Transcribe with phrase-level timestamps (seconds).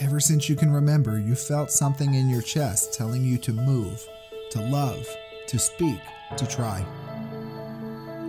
[0.00, 4.08] Ever since you can remember, you felt something in your chest telling you to move,
[4.48, 5.06] to love,
[5.48, 6.00] to speak,
[6.38, 6.82] to try.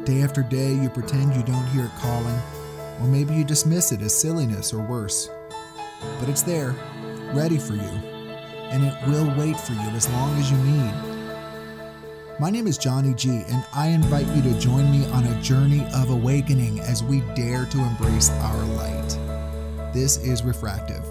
[0.04, 2.38] Day after day, you pretend you don't hear it calling,
[3.00, 5.30] or maybe you dismiss it as silliness or worse.
[6.20, 6.76] But it's there,
[7.34, 7.92] ready for you,
[8.70, 10.94] and it will wait for you as long as you need.
[12.38, 15.88] My name is Johnny G, and I invite you to join me on a journey
[15.96, 19.94] of awakening as we dare to embrace our light.
[19.94, 21.06] This is Refractive.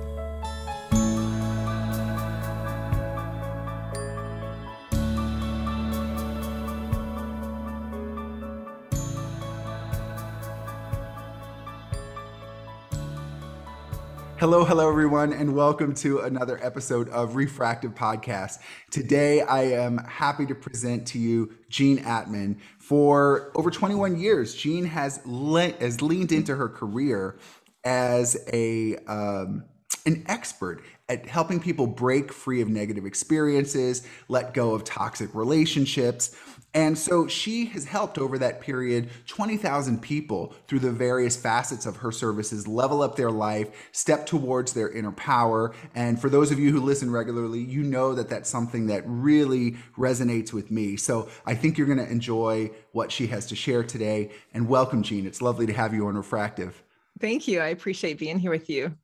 [14.40, 18.58] Hello, hello, everyone, and welcome to another episode of Refractive Podcast.
[18.90, 22.58] Today, I am happy to present to you Jean Atman.
[22.78, 27.36] For over 21 years, Jean has, le- has leaned into her career
[27.84, 29.64] as a um,
[30.06, 36.34] an expert at helping people break free of negative experiences, let go of toxic relationships,
[36.72, 41.96] and so she has helped over that period 20,000 people through the various facets of
[41.96, 45.74] her services level up their life, step towards their inner power.
[45.94, 49.76] And for those of you who listen regularly, you know that that's something that really
[49.98, 50.96] resonates with me.
[50.96, 54.30] So I think you're going to enjoy what she has to share today.
[54.54, 55.26] And welcome, Jean.
[55.26, 56.82] It's lovely to have you on Refractive.
[57.18, 57.60] Thank you.
[57.60, 58.96] I appreciate being here with you.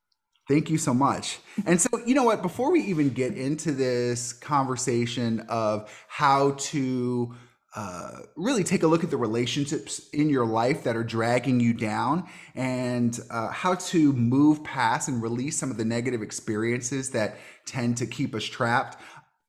[0.48, 1.40] Thank you so much.
[1.66, 7.34] And so, you know what, before we even get into this conversation of how to
[7.76, 11.74] uh, really take a look at the relationships in your life that are dragging you
[11.74, 17.36] down and uh, how to move past and release some of the negative experiences that
[17.66, 18.98] tend to keep us trapped.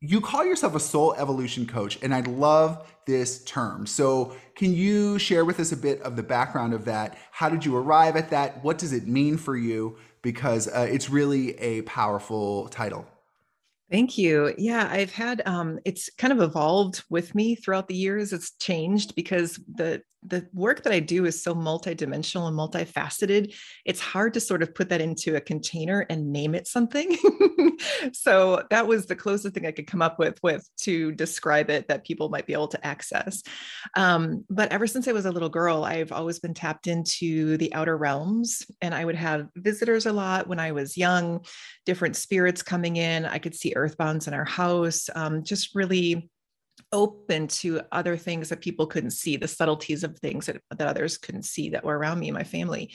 [0.02, 3.88] You call yourself a soul evolution coach, and I love this term.
[3.88, 7.18] So, can you share with us a bit of the background of that?
[7.32, 8.62] How did you arrive at that?
[8.64, 9.98] What does it mean for you?
[10.22, 13.08] Because uh, it's really a powerful title.
[13.90, 14.54] Thank you.
[14.58, 18.34] Yeah, I've had um, it's kind of evolved with me throughout the years.
[18.34, 23.56] It's changed because the the work that I do is so multidimensional and multifaceted.
[23.86, 27.18] It's hard to sort of put that into a container and name it something.
[28.14, 31.88] so that was the closest thing I could come up with with to describe it
[31.88, 33.44] that people might be able to access.
[33.96, 37.74] Um, but ever since I was a little girl, I've always been tapped into the
[37.74, 41.46] outer realms, and I would have visitors a lot when I was young.
[41.86, 43.26] Different spirits coming in.
[43.26, 45.10] I could see earthbounds in our house.
[45.16, 46.30] Um, just really
[46.92, 51.18] open to other things that people couldn't see, the subtleties of things that, that others
[51.18, 52.94] couldn't see that were around me and my family.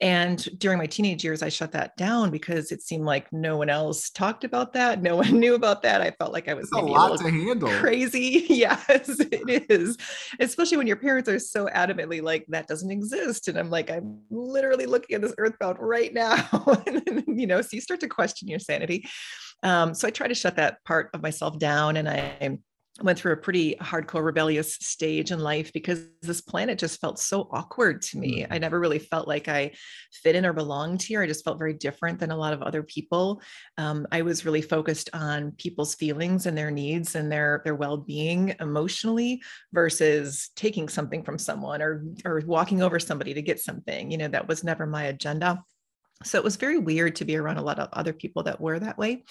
[0.00, 3.70] And during my teenage years, I shut that down because it seemed like no one
[3.70, 5.00] else talked about that.
[5.02, 6.00] No one knew about that.
[6.00, 7.68] I felt like I was a lot a to handle.
[7.70, 8.46] Crazy.
[8.54, 9.96] Yes, it is.
[10.38, 13.48] Especially when your parents are so adamantly like, that doesn't exist.
[13.48, 16.48] And I'm like, I'm literally looking at this earthbound right now.
[16.86, 19.08] and, you know, so you start to question your sanity.
[19.62, 22.58] Um, so I try to shut that part of myself down and I
[23.02, 27.48] went through a pretty hardcore rebellious stage in life because this planet just felt so
[27.50, 28.42] awkward to me.
[28.42, 28.52] Mm-hmm.
[28.52, 29.72] I never really felt like I
[30.12, 31.20] fit in or belonged here.
[31.20, 33.42] I just felt very different than a lot of other people.
[33.78, 38.54] Um, I was really focused on people's feelings and their needs and their their well-being
[38.60, 44.12] emotionally versus taking something from someone or or walking over somebody to get something.
[44.12, 45.64] You know, that was never my agenda.
[46.22, 48.78] So it was very weird to be around a lot of other people that were
[48.78, 49.24] that way.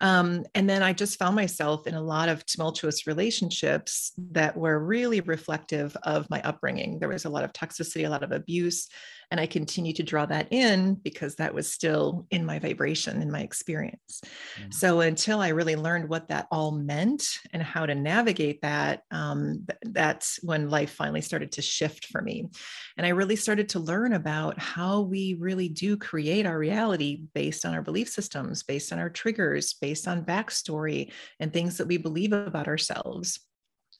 [0.00, 4.78] Um, and then I just found myself in a lot of tumultuous relationships that were
[4.78, 6.98] really reflective of my upbringing.
[6.98, 8.88] There was a lot of toxicity, a lot of abuse,
[9.30, 13.30] and I continue to draw that in because that was still in my vibration, in
[13.30, 14.20] my experience.
[14.58, 14.70] Mm-hmm.
[14.72, 19.64] So until I really learned what that all meant and how to navigate that, um,
[19.68, 22.48] th- that's when life finally started to shift for me.
[22.96, 27.64] And I really started to learn about how we really do create our reality based
[27.64, 31.98] on our belief systems, based on our triggers, based on backstory and things that we
[31.98, 33.40] believe about ourselves.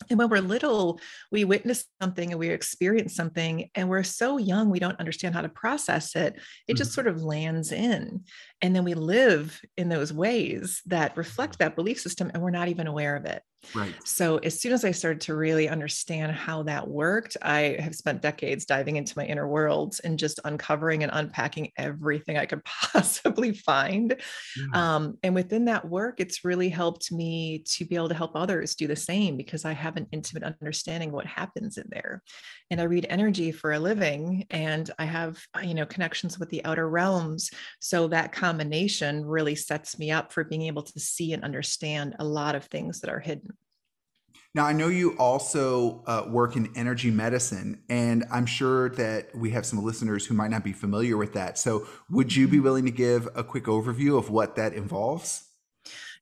[0.08, 1.00] And when we're little,
[1.30, 5.42] we witness something and we experience something, and we're so young, we don't understand how
[5.42, 6.34] to process it.
[6.34, 6.76] It mm-hmm.
[6.76, 8.24] just sort of lands in.
[8.62, 12.68] And then we live in those ways that reflect that belief system, and we're not
[12.68, 13.42] even aware of it.
[13.74, 13.94] Right.
[14.04, 18.22] So as soon as I started to really understand how that worked, I have spent
[18.22, 23.52] decades diving into my inner worlds and just uncovering and unpacking everything I could possibly
[23.52, 24.10] find.
[24.10, 24.74] Mm-hmm.
[24.74, 28.74] Um, and within that work, it's really helped me to be able to help others
[28.74, 32.22] do the same because I have an intimate understanding of what happens in there.
[32.70, 36.64] And I read energy for a living, and I have you know connections with the
[36.64, 37.50] outer realms.
[37.80, 42.24] So that combination really sets me up for being able to see and understand a
[42.24, 43.49] lot of things that are hidden.
[44.52, 49.50] Now, I know you also uh, work in energy medicine, and I'm sure that we
[49.50, 51.56] have some listeners who might not be familiar with that.
[51.56, 52.64] So, would you be mm-hmm.
[52.64, 55.44] willing to give a quick overview of what that involves?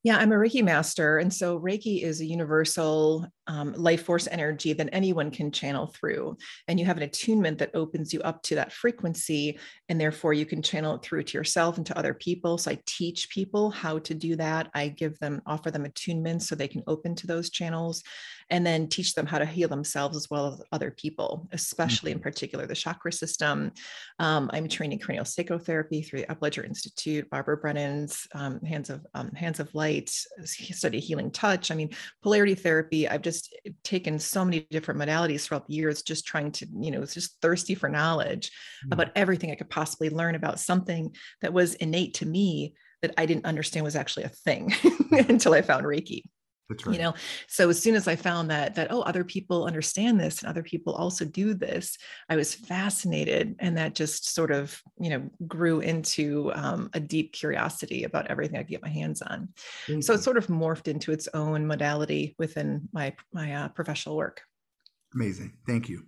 [0.05, 1.19] Yeah, I'm a Reiki master.
[1.19, 6.37] And so Reiki is a universal um, life force energy that anyone can channel through.
[6.69, 9.59] And you have an attunement that opens you up to that frequency.
[9.89, 12.59] And therefore, you can channel it through to yourself and to other people.
[12.59, 14.71] So I teach people how to do that.
[14.75, 18.03] I give them, offer them attunement so they can open to those channels
[18.51, 22.19] and then teach them how to heal themselves as well as other people, especially mm-hmm.
[22.19, 23.73] in particular the chakra system.
[24.19, 29.31] Um, I'm training craniosacral therapy through the Upledger Institute, Barbara Brennan's um, Hands of um,
[29.33, 30.11] Hands of Light,
[30.45, 31.71] study healing touch.
[31.71, 31.91] I mean,
[32.23, 33.09] polarity therapy.
[33.09, 33.38] I've just
[33.85, 37.41] taken so many different modalities throughout the years, just trying to, you know, it's just
[37.41, 38.93] thirsty for knowledge mm-hmm.
[38.93, 43.27] about everything I could possibly learn about something that was innate to me that I
[43.27, 44.75] didn't understand was actually a thing
[45.11, 46.23] until I found Reiki.
[46.69, 46.97] That's right.
[46.97, 47.15] You know,
[47.47, 50.63] so as soon as I found that that oh, other people understand this and other
[50.63, 51.97] people also do this,
[52.29, 57.33] I was fascinated, and that just sort of you know grew into um, a deep
[57.33, 59.49] curiosity about everything I could get my hands on.
[59.87, 60.03] Mm-hmm.
[60.03, 64.43] So it sort of morphed into its own modality within my my uh, professional work.
[65.15, 66.05] Amazing, thank you.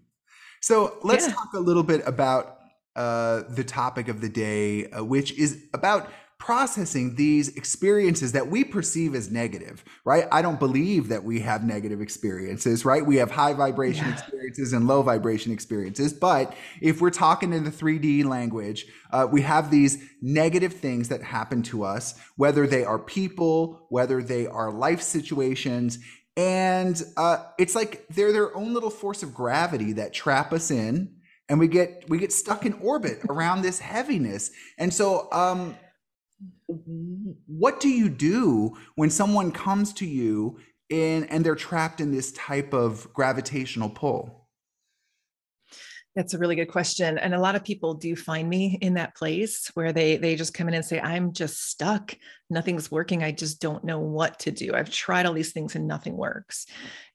[0.60, 1.32] So let's yeah.
[1.32, 2.58] talk a little bit about
[2.96, 8.64] uh, the topic of the day, uh, which is about processing these experiences that we
[8.64, 10.26] perceive as negative, right?
[10.32, 13.04] I don't believe that we have negative experiences, right?
[13.04, 14.14] We have high vibration yeah.
[14.14, 16.14] experiences and low vibration experiences.
[16.14, 21.22] But if we're talking in the 3D language, uh, we have these negative things that
[21.22, 25.98] happen to us, whether they are people, whether they are life situations.
[26.38, 31.16] And uh, it's like they're their own little force of gravity that trap us in
[31.50, 35.74] and we get we get stuck in orbit around this heaviness and so um
[36.66, 40.58] what do you do when someone comes to you
[40.88, 44.48] in, and they're trapped in this type of gravitational pull?
[46.16, 47.18] That's a really good question.
[47.18, 50.54] And a lot of people do find me in that place where they they just
[50.54, 52.16] come in and say, I'm just stuck.
[52.50, 53.22] Nothing's working.
[53.22, 54.74] I just don't know what to do.
[54.74, 56.66] I've tried all these things and nothing works.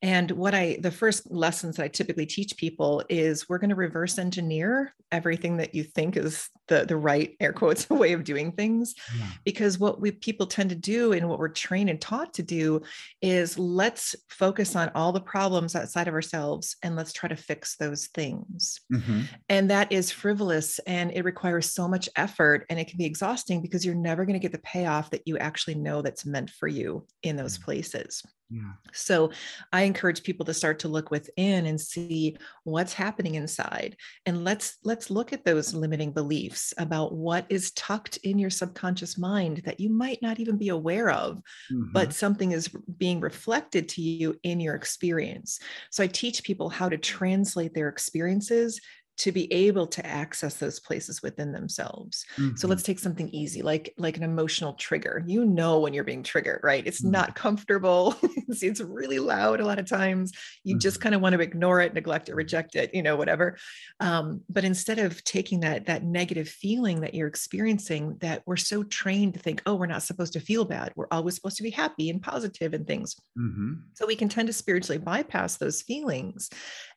[0.02, 3.76] And what I the first lessons that I typically teach people is we're going to
[3.76, 8.52] reverse engineer everything that you think is the the right air quotes way of doing
[8.52, 8.94] things.
[9.18, 9.28] Yeah.
[9.44, 12.82] Because what we people tend to do and what we're trained and taught to do
[13.22, 17.76] is let's focus on all the problems outside of ourselves and let's try to fix
[17.78, 18.82] those things.
[18.92, 19.22] Mm-hmm.
[19.50, 23.62] And that is frivolous and it requires so much effort and it can be exhausting
[23.62, 26.68] because you're never going to get the payoff that you actually know that's meant for
[26.68, 28.24] you in those places.
[28.52, 28.74] Yeah.
[28.94, 29.32] So
[29.74, 33.98] I encourage people to start to look within and see what's happening inside.
[34.28, 39.18] And let's let's look at those limiting beliefs about what is tucked in your subconscious
[39.18, 41.38] mind that you might not even be aware of,
[41.72, 41.92] mm-hmm.
[41.92, 45.60] but something is being reflected to you in your experience.
[45.90, 48.80] So I teach people how to translate their experiences
[49.18, 52.26] to be able to access those places within themselves.
[52.38, 52.56] Mm-hmm.
[52.56, 55.24] so let's take something easy like like an emotional trigger.
[55.26, 56.86] You know when you're being triggered right?
[56.86, 57.12] It's mm-hmm.
[57.12, 58.16] not comfortable.
[58.48, 60.32] It's, it's, really loud a lot of times.
[60.64, 60.80] You mm-hmm.
[60.80, 63.58] just kind of want to ignore it neglect it reject it you know whatever.
[64.00, 68.84] Um, but instead of taking that that negative feeling that you're experiencing that we're so
[68.84, 70.94] trained to think oh we're not supposed to feel bad.
[70.96, 73.16] We're always supposed to be happy and positive and things.
[73.38, 73.74] Mm-hmm.
[73.94, 76.50] so we can tend to spiritually bypass those feelings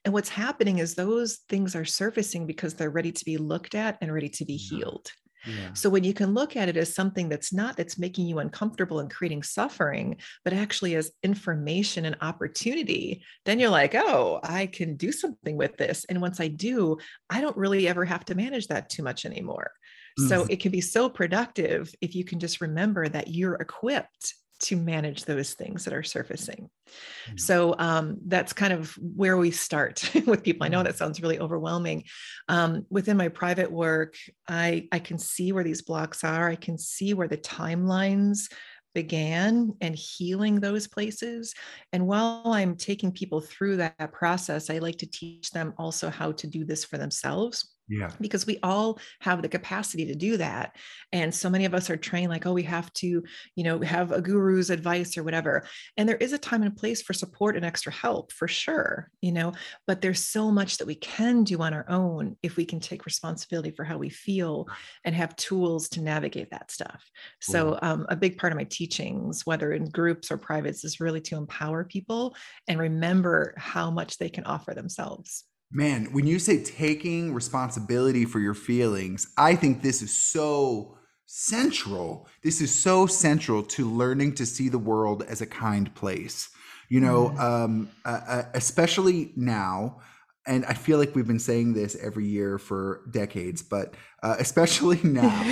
[0.05, 3.99] and what's happening is those things are surfacing because they're ready to be looked at
[4.00, 5.11] and ready to be healed.
[5.47, 5.73] Yeah.
[5.73, 9.00] So when you can look at it as something that's not that's making you uncomfortable
[9.00, 14.97] and creating suffering, but actually as information and opportunity, then you're like, oh, I can
[14.97, 16.05] do something with this.
[16.09, 16.99] And once I do,
[17.31, 19.71] I don't really ever have to manage that too much anymore.
[20.19, 20.28] Mm-hmm.
[20.28, 24.77] So it can be so productive if you can just remember that you're equipped to
[24.77, 26.69] manage those things that are surfacing.
[26.87, 27.37] Mm-hmm.
[27.37, 30.65] So um, that's kind of where we start with people.
[30.65, 32.05] I know that sounds really overwhelming.
[32.49, 34.17] Um, within my private work,
[34.49, 36.49] I, I can see where these blocks are.
[36.49, 38.50] I can see where the timelines
[38.95, 41.55] began and healing those places.
[41.93, 46.33] And while I'm taking people through that process, I like to teach them also how
[46.33, 48.11] to do this for themselves yeah.
[48.21, 50.76] Because we all have the capacity to do that.
[51.12, 53.23] And so many of us are trained like, oh, we have to,
[53.54, 55.66] you know, have a guru's advice or whatever.
[55.97, 59.33] And there is a time and place for support and extra help for sure, you
[59.33, 59.52] know,
[59.87, 63.07] but there's so much that we can do on our own if we can take
[63.07, 64.66] responsibility for how we feel
[65.04, 67.11] and have tools to navigate that stuff.
[67.40, 71.21] So um, a big part of my teachings, whether in groups or privates, is really
[71.23, 72.37] to empower people
[72.68, 75.45] and remember how much they can offer themselves.
[75.70, 80.96] Man, when you say taking responsibility for your feelings, I think this is so
[81.26, 82.26] central.
[82.42, 86.48] This is so central to learning to see the world as a kind place.
[86.88, 87.40] You know, mm.
[87.40, 90.00] um, uh, uh, especially now,
[90.46, 95.00] and I feel like we've been saying this every year for decades, but uh, especially
[95.02, 95.44] now,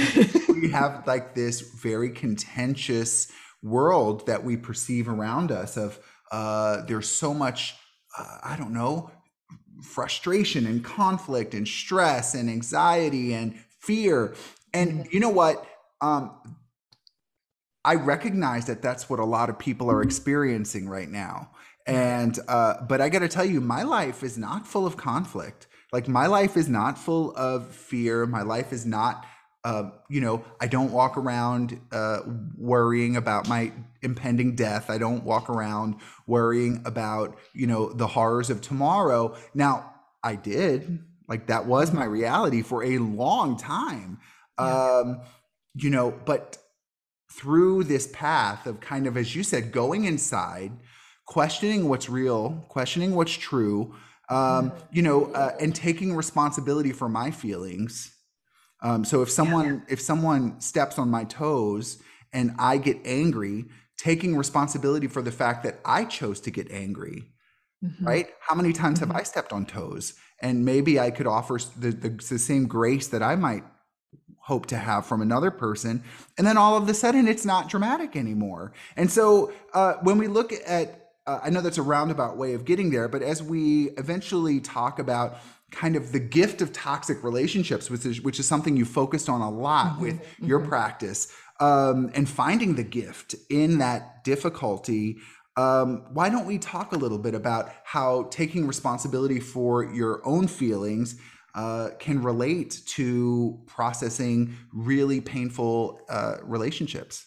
[0.49, 3.31] we have like this very contentious
[3.63, 5.99] world that we perceive around us of
[6.33, 7.75] uh, there's so much,
[8.19, 9.11] uh, I don't know,
[9.83, 14.35] frustration and conflict and stress and anxiety and fear.
[14.73, 15.09] And mm-hmm.
[15.11, 15.67] you know what?
[16.01, 16.33] Um,
[17.85, 21.51] I recognize that that's what a lot of people are experiencing right now.
[21.87, 25.69] And, uh, but I got to tell you, my life is not full of conflict.
[25.93, 28.27] Like, my life is not full of fear.
[28.27, 29.25] My life is not
[29.67, 32.21] uh, you know, I don't walk around uh,
[32.57, 34.89] worrying about my impending death.
[34.89, 39.35] I don't walk around worrying about, you know, the horrors of tomorrow.
[39.55, 39.93] Now,
[40.23, 41.05] I did.
[41.27, 44.21] Like, that was my reality for a long time.
[44.57, 45.01] Yeah.
[45.01, 45.21] Um,
[45.75, 46.59] you know, but
[47.33, 50.71] through this path of kind of, as you said, going inside,
[51.27, 53.97] questioning what's real, questioning what's true,
[54.31, 54.79] um, mm-hmm.
[54.93, 58.16] you know, uh, and taking responsibility for my feelings
[58.87, 59.95] um, so if someone yeah.
[59.95, 61.99] if someone steps on my toes
[62.33, 63.65] and I get angry,
[63.99, 67.25] taking responsibility for the fact that I chose to get angry,
[67.85, 68.07] mm-hmm.
[68.07, 68.29] right?
[68.41, 69.11] How many times mm-hmm.
[69.11, 70.15] have I stepped on toes?
[70.41, 73.65] And maybe I could offer the, the, the same grace that I might
[74.39, 76.05] hope to have from another person.
[76.39, 78.73] And then all of a sudden, it's not dramatic anymore.
[78.97, 82.65] And so uh, when we look at, uh, I know that's a roundabout way of
[82.65, 85.39] getting there, but as we eventually talk about
[85.71, 89.41] kind of the gift of toxic relationships, which is which is something you focused on
[89.41, 90.47] a lot mm-hmm, with mm-hmm.
[90.47, 95.19] your practice, um, and finding the gift in that difficulty.
[95.57, 100.49] Um, why don't we talk a little bit about how taking responsibility for your own
[100.49, 101.19] feelings
[101.55, 107.27] uh, can relate to processing really painful uh, relationships?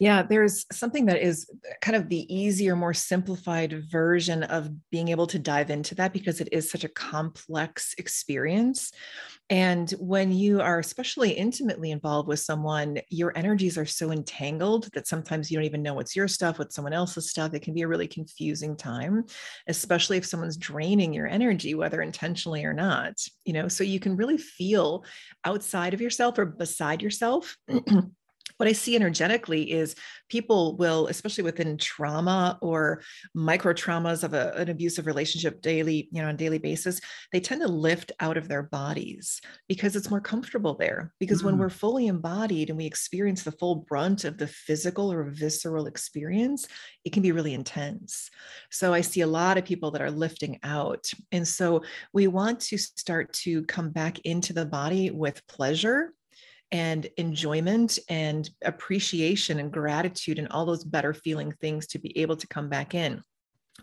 [0.00, 1.50] Yeah, there's something that is
[1.82, 6.40] kind of the easier, more simplified version of being able to dive into that because
[6.40, 8.92] it is such a complex experience.
[9.50, 15.08] And when you are especially intimately involved with someone, your energies are so entangled that
[15.08, 17.52] sometimes you don't even know what's your stuff, what's someone else's stuff.
[17.52, 19.24] It can be a really confusing time,
[19.66, 23.14] especially if someone's draining your energy, whether intentionally or not.
[23.44, 25.04] You know, so you can really feel
[25.44, 27.56] outside of yourself or beside yourself.
[28.56, 29.94] what I see energetically is
[30.28, 33.02] people will, especially within trauma or
[33.34, 37.00] micro traumas of a, an abusive relationship daily, you know, on a daily basis,
[37.32, 41.12] they tend to lift out of their bodies because it's more comfortable there.
[41.18, 41.46] Because mm.
[41.46, 45.86] when we're fully embodied and we experience the full brunt of the physical or visceral
[45.86, 46.66] experience,
[47.04, 48.30] it can be really intense.
[48.70, 51.10] So I see a lot of people that are lifting out.
[51.32, 56.12] And so we want to start to come back into the body with pleasure
[56.70, 62.36] and enjoyment and appreciation and gratitude and all those better feeling things to be able
[62.36, 63.22] to come back in.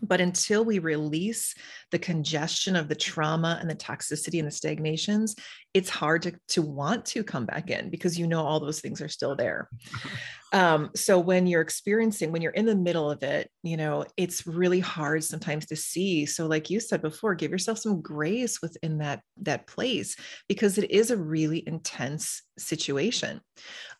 [0.02, 1.54] But until we release
[1.90, 5.34] the congestion of the trauma and the toxicity and the stagnations,
[5.72, 9.00] it's hard to, to want to come back in because you know all those things
[9.00, 9.68] are still there.
[10.52, 14.46] Um, so when you're experiencing, when you're in the middle of it, you know, it's
[14.46, 16.24] really hard sometimes to see.
[16.24, 20.16] So, like you said before, give yourself some grace within that that place
[20.48, 23.40] because it is a really intense situation.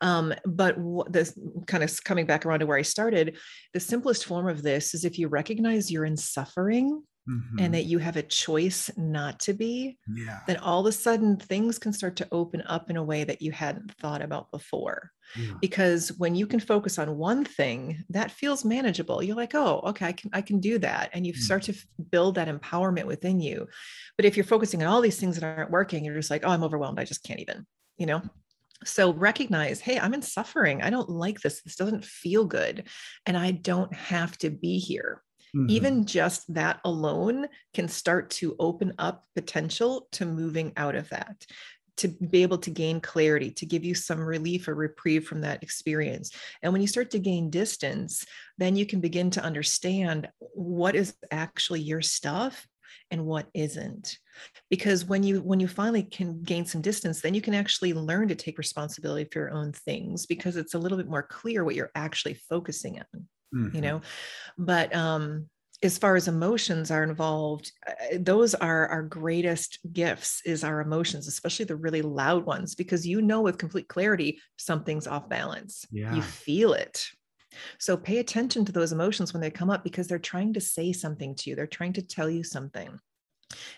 [0.00, 1.36] Um, but w- this
[1.66, 3.38] kind of coming back around to where I started,
[3.72, 7.58] the simplest form of this is if you recognize you're in suffering mm-hmm.
[7.58, 10.40] and that you have a choice not to be, yeah.
[10.46, 13.42] then all of a sudden things can start to open up in a way that
[13.42, 15.10] you hadn't thought about before.
[15.36, 15.54] Yeah.
[15.60, 19.22] Because when you can focus on one thing, that feels manageable.
[19.22, 21.10] You're like, oh, okay, I can I can do that.
[21.12, 21.42] And you mm-hmm.
[21.42, 21.74] start to
[22.10, 23.66] build that empowerment within you.
[24.16, 26.50] But if you're focusing on all these things that aren't working, you're just like, oh,
[26.50, 27.00] I'm overwhelmed.
[27.00, 27.66] I just can't even,
[27.98, 28.22] you know
[28.84, 32.84] so recognize hey i'm in suffering i don't like this this doesn't feel good
[33.24, 35.22] and i don't have to be here
[35.56, 35.70] Mm-hmm.
[35.70, 41.46] Even just that alone can start to open up potential to moving out of that
[41.96, 45.62] to be able to gain clarity, to give you some relief or reprieve from that
[45.62, 46.30] experience.
[46.62, 48.26] And when you start to gain distance,
[48.58, 52.66] then you can begin to understand what is actually your stuff
[53.10, 54.18] and what isn't
[54.68, 58.26] because when you when you finally can gain some distance then you can actually learn
[58.28, 61.74] to take responsibility for your own things because it's a little bit more clear what
[61.74, 63.74] you're actually focusing on mm-hmm.
[63.74, 64.00] you know?
[64.58, 65.48] But um
[65.82, 71.28] as far as emotions are involved uh, those are our greatest gifts is our emotions
[71.28, 75.84] especially the really loud ones because you know with complete clarity something's off balance.
[75.90, 76.14] Yeah.
[76.14, 77.06] you feel it.
[77.78, 80.92] So pay attention to those emotions when they come up because they're trying to say
[80.92, 81.56] something to you.
[81.56, 82.98] They're trying to tell you something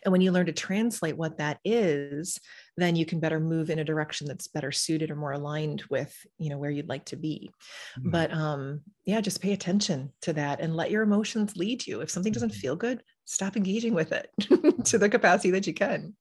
[0.04, 2.38] And when you learn to translate what that is,
[2.76, 6.14] then you can better move in a direction that's better suited or more aligned with,
[6.38, 7.50] you know, where you'd like to be.
[7.98, 8.10] Mm-hmm.
[8.10, 12.00] But um, yeah, just pay attention to that and let your emotions lead you.
[12.00, 12.60] If something doesn't mm-hmm.
[12.60, 14.30] feel good, stop engaging with it
[14.84, 16.14] to the capacity that you can.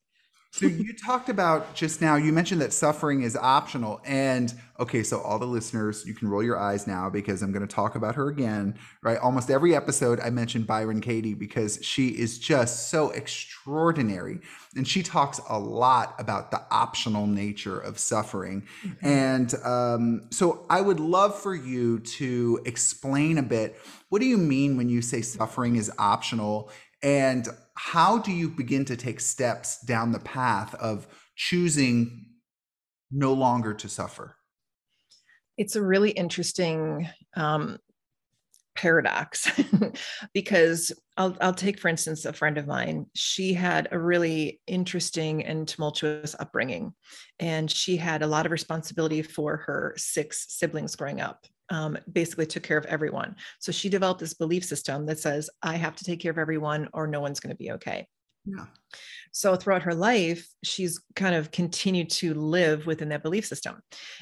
[0.51, 4.01] So you talked about just now, you mentioned that suffering is optional.
[4.05, 7.67] And okay, so all the listeners, you can roll your eyes now because I'm going
[7.67, 9.17] to talk about her again, right?
[9.19, 14.39] Almost every episode I mention Byron Katie because she is just so extraordinary.
[14.75, 18.67] And she talks a lot about the optional nature of suffering.
[18.83, 19.07] Mm-hmm.
[19.07, 24.37] And um, so I would love for you to explain a bit what do you
[24.37, 26.69] mean when you say suffering is optional?
[27.03, 32.25] And how do you begin to take steps down the path of choosing
[33.11, 34.35] no longer to suffer?
[35.57, 37.77] It's a really interesting um,
[38.75, 39.49] paradox
[40.33, 43.07] because I'll, I'll take, for instance, a friend of mine.
[43.15, 46.93] She had a really interesting and tumultuous upbringing,
[47.39, 52.45] and she had a lot of responsibility for her six siblings growing up um, basically
[52.45, 53.35] took care of everyone.
[53.59, 56.89] So she developed this belief system that says, I have to take care of everyone
[56.93, 58.07] or no one's going to be okay.
[58.47, 58.65] Yeah.
[59.33, 63.81] So throughout her life, she's kind of continued to live within that belief system.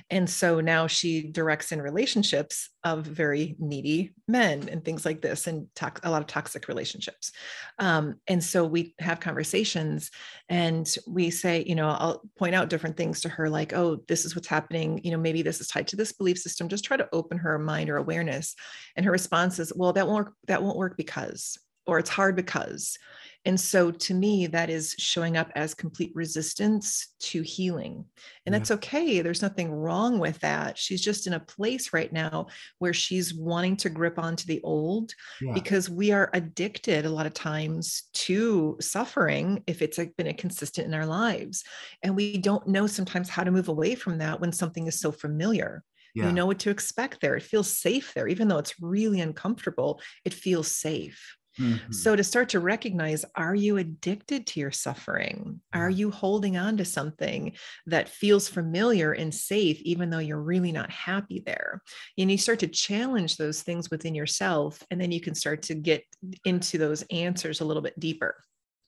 [0.10, 5.48] And so now she directs in relationships of very needy men and things like this,
[5.48, 7.32] and to- a lot of toxic relationships.
[7.79, 10.12] Um, and so we have conversations
[10.50, 14.25] and we say, you know, I'll point out different things to her, like, oh, this
[14.25, 15.00] is what's happening.
[15.03, 16.67] You know, maybe this is tied to this belief system.
[16.67, 18.55] Just try to open her mind or awareness.
[18.98, 20.34] And her response is, well, that won't work.
[20.48, 22.98] That won't work because, or it's hard because
[23.45, 28.05] and so to me, that is showing up as complete resistance to healing.
[28.45, 28.59] And yeah.
[28.59, 29.21] that's okay.
[29.21, 30.77] There's nothing wrong with that.
[30.77, 32.47] She's just in a place right now
[32.79, 35.53] where she's wanting to grip onto the old yeah.
[35.53, 40.87] because we are addicted a lot of times to suffering if it's been a consistent
[40.87, 41.63] in our lives.
[42.01, 45.11] And we don't know sometimes how to move away from that when something is so
[45.11, 45.83] familiar.
[46.15, 46.27] Yeah.
[46.27, 47.35] You know what to expect there.
[47.35, 51.35] It feels safe there, even though it's really uncomfortable, it feels safe.
[51.59, 51.91] Mm-hmm.
[51.91, 55.62] So, to start to recognize are you addicted to your suffering?
[55.74, 57.53] Are you holding on to something
[57.88, 61.81] that feels familiar and safe, even though you're really not happy there?
[62.17, 65.75] And you start to challenge those things within yourself, and then you can start to
[65.75, 66.03] get
[66.43, 68.36] into those answers a little bit deeper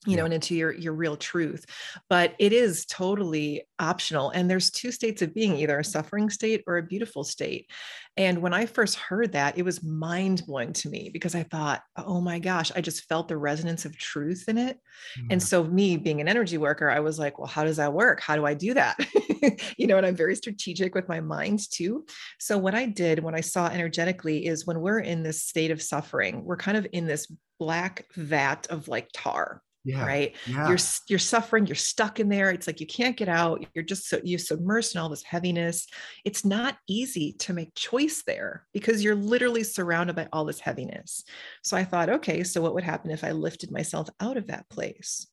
[0.07, 1.65] you know, and into your your real truth.
[2.09, 4.29] But it is totally optional.
[4.31, 7.69] And there's two states of being, either a suffering state or a beautiful state.
[8.17, 11.83] And when I first heard that, it was mind blowing to me because I thought,
[11.95, 14.79] oh my gosh, I just felt the resonance of truth in it.
[15.19, 15.27] Mm-hmm.
[15.31, 18.19] And so, me being an energy worker, I was like, well, how does that work?
[18.19, 18.97] How do I do that?
[19.77, 22.05] you know, and I'm very strategic with my mind too.
[22.39, 25.81] So, what I did when I saw energetically is when we're in this state of
[25.81, 30.05] suffering, we're kind of in this black vat of like tar yeah.
[30.05, 30.67] right yeah.
[30.67, 34.07] you're you're suffering you're stuck in there it's like you can't get out you're just
[34.07, 35.87] so you're submersed in all this heaviness
[36.25, 41.23] it's not easy to make choice there because you're literally surrounded by all this heaviness
[41.63, 44.67] so i thought okay so what would happen if i lifted myself out of that
[44.69, 45.27] place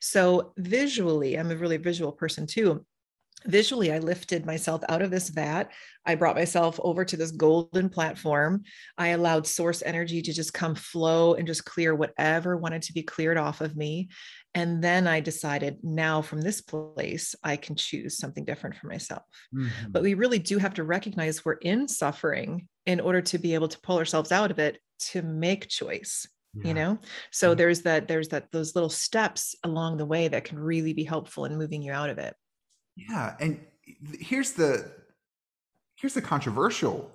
[0.00, 2.84] so visually i'm a really visual person too
[3.46, 5.70] visually i lifted myself out of this vat
[6.06, 8.62] i brought myself over to this golden platform
[8.98, 13.02] i allowed source energy to just come flow and just clear whatever wanted to be
[13.02, 14.08] cleared off of me
[14.54, 19.22] and then i decided now from this place i can choose something different for myself
[19.54, 19.90] mm-hmm.
[19.90, 23.68] but we really do have to recognize we're in suffering in order to be able
[23.68, 26.68] to pull ourselves out of it to make choice yeah.
[26.68, 26.98] you know
[27.30, 27.58] so mm-hmm.
[27.58, 31.44] there's that there's that those little steps along the way that can really be helpful
[31.44, 32.34] in moving you out of it
[32.96, 33.60] yeah, and
[34.18, 34.90] here's the
[35.96, 37.10] here's the controversial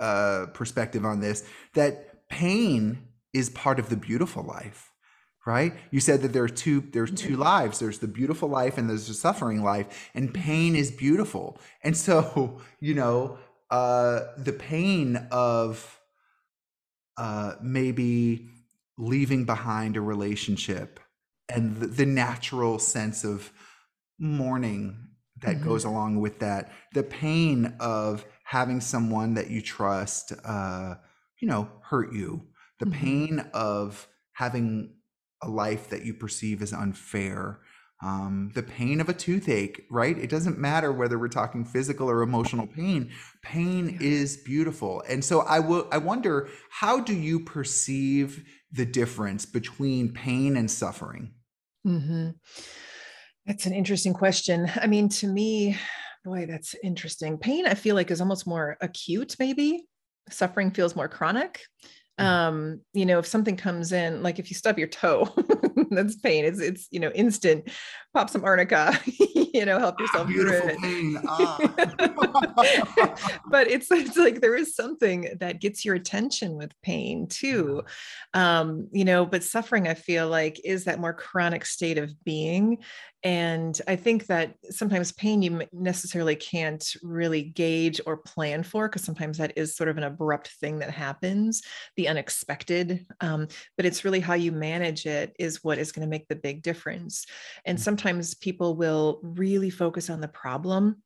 [0.00, 4.92] uh, perspective on this that pain is part of the beautiful life
[5.46, 5.74] right?
[5.92, 7.78] You said that there are two there's two lives.
[7.78, 11.58] There's the beautiful life and there's the suffering life and pain is beautiful.
[11.82, 13.38] And so you know
[13.70, 16.00] uh the pain of
[17.16, 18.48] uh maybe
[18.98, 21.00] leaving behind a relationship
[21.48, 23.52] and the, the natural sense of
[24.18, 25.08] mourning
[25.42, 25.68] that mm-hmm.
[25.68, 30.94] goes along with that the pain of having someone that you trust uh
[31.40, 32.42] you know hurt you
[32.78, 33.00] the mm-hmm.
[33.00, 34.94] pain of having
[35.42, 37.60] a life that you perceive as unfair
[38.02, 42.22] um, the pain of a toothache right it doesn't matter whether we're talking physical or
[42.22, 43.10] emotional pain
[43.42, 49.46] pain is beautiful and so i will i wonder how do you perceive the difference
[49.46, 51.32] between pain and suffering
[51.86, 52.30] mm-hmm.
[53.46, 54.70] That's an interesting question.
[54.74, 55.76] I mean, to me,
[56.24, 57.38] boy, that's interesting.
[57.38, 59.84] Pain, I feel like, is almost more acute, maybe.
[60.28, 61.60] Suffering feels more chronic.
[62.18, 62.24] Mm.
[62.24, 65.28] Um, you know, if something comes in, like if you stub your toe,
[65.90, 66.44] that's pain.
[66.44, 67.68] It's it's you know instant.
[68.14, 68.98] Pop some arnica,
[69.54, 71.18] you know, help yourself Beautiful through pain.
[71.28, 71.58] Ah.
[73.50, 77.82] but it's it's like there is something that gets your attention with pain too.
[78.32, 82.78] Um, you know, but suffering, I feel like, is that more chronic state of being.
[83.26, 89.02] And I think that sometimes pain you necessarily can't really gauge or plan for because
[89.02, 91.62] sometimes that is sort of an abrupt thing that happens,
[91.96, 93.04] the unexpected.
[93.20, 96.36] Um, but it's really how you manage it is what is going to make the
[96.36, 97.26] big difference.
[97.64, 97.80] And Mm.
[97.80, 101.02] sometimes people will really focus on the problem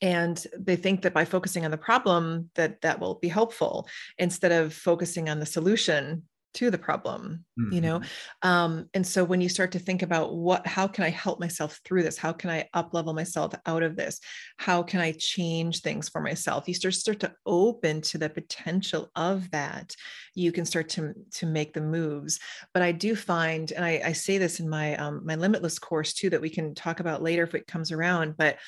[0.00, 4.50] and they think that by focusing on the problem that that will be helpful instead
[4.50, 6.22] of focusing on the solution
[6.54, 7.98] to the problem you know?
[8.00, 8.08] Mhm.
[8.42, 11.80] um, and so when you start to think about what how can i help myself
[11.84, 12.18] through this?
[12.18, 14.20] How can i up level myself out of this?
[14.58, 16.68] How can i change things for myself?
[16.68, 19.96] You start start to open to the potential of that.
[20.34, 22.38] You can start to to make the moves.
[22.72, 26.12] But i do find and i, I say this in my um, my limitless course
[26.12, 28.58] too that we can talk about later if it comes around but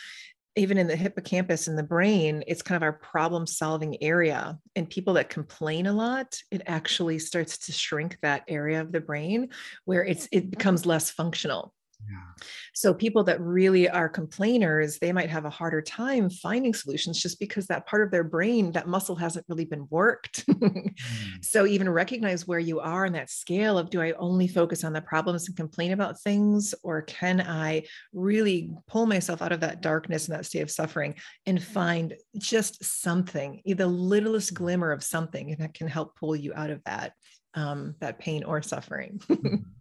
[0.57, 4.59] even in the hippocampus in the brain, it's kind of our problem solving area.
[4.75, 9.01] And people that complain a lot, it actually starts to shrink that area of the
[9.01, 9.51] brain
[9.85, 10.51] where it's it mm-hmm.
[10.51, 11.75] becomes less functional.
[12.05, 12.45] Yeah.
[12.75, 17.41] So people that really are complainers, they might have a harder time finding solutions just
[17.41, 20.45] because that part of their brain, that muscle hasn't really been worked.
[20.57, 21.45] Mm.
[21.45, 24.93] so even recognize where you are in that scale of do I only focus on
[24.93, 29.83] the problems and complain about things or can I really pull myself out of that
[29.83, 35.57] darkness and that state of suffering and find just something, the littlest glimmer of something
[35.59, 37.13] that can help pull you out of that
[37.55, 39.21] um, that pain or suffering.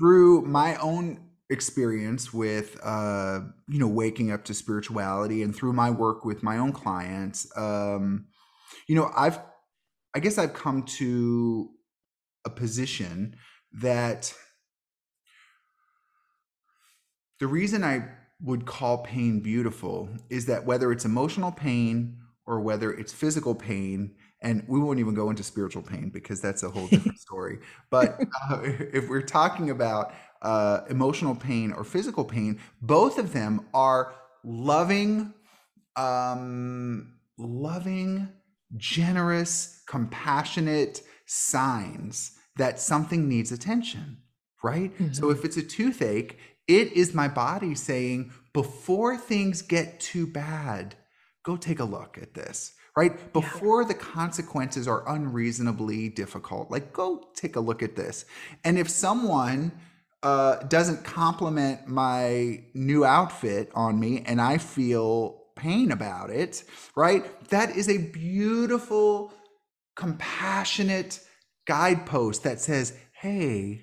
[0.00, 5.90] through my own experience with uh you know waking up to spirituality and through my
[5.90, 8.26] work with my own clients um
[8.88, 9.40] you know i've
[10.14, 11.68] i guess i've come to
[12.44, 13.34] a position
[13.72, 14.32] that
[17.40, 18.08] the reason i
[18.40, 24.14] would call pain beautiful is that whether it's emotional pain or whether it's physical pain
[24.42, 27.58] and we won't even go into spiritual pain because that's a whole different story
[27.90, 33.66] but uh, if we're talking about uh, emotional pain or physical pain both of them
[33.74, 35.32] are loving
[35.96, 38.28] um, loving
[38.76, 44.18] generous compassionate signs that something needs attention
[44.62, 44.92] right?
[45.12, 45.32] So Mhm.
[45.32, 50.94] if it's a toothache it is my body saying before things get too bad
[51.42, 53.32] go take a look at this right?
[53.32, 58.24] Before the consequences are unreasonably difficult like go take a look at this.
[58.64, 59.72] And if someone
[60.22, 66.64] uh, doesn't compliment my new outfit on me and i feel pain about it
[66.96, 69.32] right that is a beautiful
[69.96, 71.20] compassionate
[71.66, 73.82] guidepost that says hey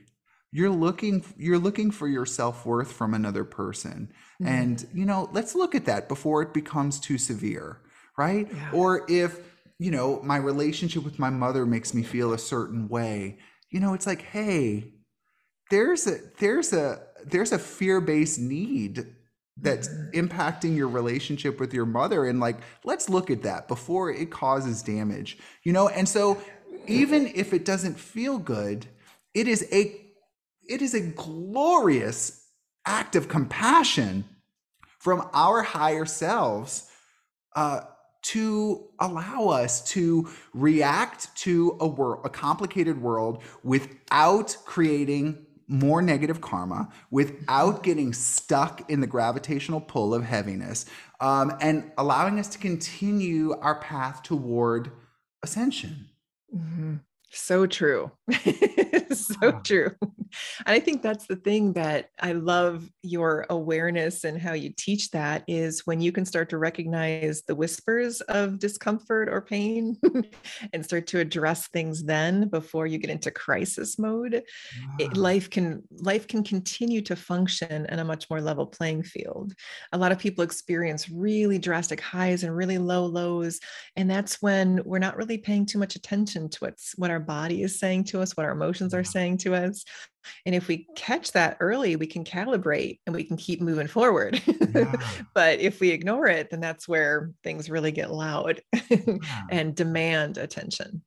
[0.51, 4.47] you're looking you're looking for your self-worth from another person Mhm.
[4.47, 7.81] and you know let's look at that before it becomes too severe
[8.17, 8.71] right Yeah.
[8.73, 9.39] or if
[9.79, 13.37] you know my relationship with my mother makes me feel a certain way
[13.69, 14.93] you know it's like hey
[15.69, 19.05] there's a there's a there's a fear-based need
[19.59, 20.13] that's Mhm.
[20.13, 24.83] impacting your relationship with your mother and like let's look at that before it causes
[24.83, 26.39] damage you know and so
[26.87, 28.85] even if it doesn't feel good
[29.33, 29.99] it is a
[30.69, 32.45] it is a glorious
[32.85, 34.25] act of compassion
[34.99, 36.89] from our higher selves
[37.55, 37.81] uh,
[38.21, 46.41] to allow us to react to a world, a complicated world, without creating more negative
[46.41, 50.85] karma, without getting stuck in the gravitational pull of heaviness,
[51.19, 54.91] um, and allowing us to continue our path toward
[55.43, 56.07] ascension.
[56.55, 57.01] Mhm.
[57.29, 58.11] So true.
[59.13, 59.61] so Wow.
[59.63, 59.91] true.
[60.65, 65.11] And I think that's the thing that I love your awareness and how you teach
[65.11, 69.97] that is when you can start to recognize the whispers of discomfort or pain
[70.73, 74.43] and start to address things then before you get into crisis mode
[74.99, 79.53] it, life can life can continue to function in a much more level playing field
[79.93, 83.59] a lot of people experience really drastic highs and really low lows
[83.95, 87.63] and that's when we're not really paying too much attention to what's what our body
[87.63, 89.83] is saying to us what our emotions are saying to us
[90.45, 94.41] and if we catch that early we can calibrate and we can keep moving forward
[94.73, 94.93] Yeah.
[95.33, 99.17] but if we ignore it then that's where things really get loud Yeah.
[99.49, 101.03] and demand attention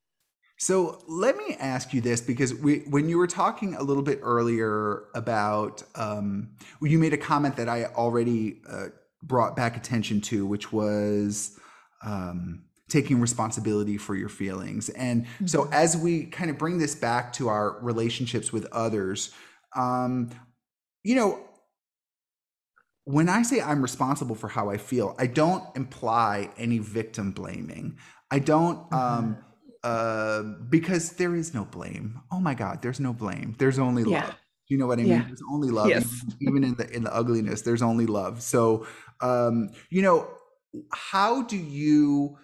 [0.59, 4.19] So let me ask you this because we, when you were talking a little bit
[4.23, 6.51] earlier about, um,
[6.83, 8.89] you made a comment that I already uh,
[9.23, 11.59] brought back attention to, which was
[12.05, 14.89] um, taking responsibility for your feelings.
[14.91, 15.73] And so Mhm.
[15.73, 19.33] as we kind of bring this back to our relationships with others,
[19.77, 20.31] Um,
[21.05, 21.39] you know,
[23.05, 27.99] when I say I'm responsible for how I feel, I don't imply any victim blaming.
[28.31, 29.45] I don't um Mhm.
[29.83, 32.21] uh because there is no blame.
[32.31, 33.55] Oh my God, there's no blame.
[33.59, 34.23] There's only Yeah.
[34.27, 34.37] love.
[34.69, 35.09] You know what I mean?
[35.09, 35.25] Yeah.
[35.27, 35.89] There's only love.
[35.89, 36.05] Yes.
[36.05, 38.43] Even, even in the in the ugliness, there's only love.
[38.43, 38.87] So
[39.21, 40.29] um, you know,
[40.93, 42.39] how do you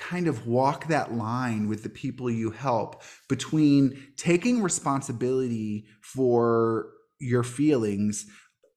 [0.00, 7.42] kind of walk that line with the people you help between taking responsibility for your
[7.42, 8.26] feelings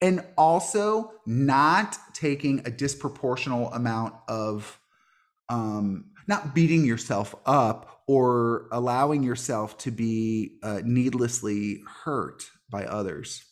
[0.02, 4.78] and also not taking a disproportional amount of
[5.48, 13.44] um, not beating yourself up or allowing yourself to be uh, needlessly hurt by others.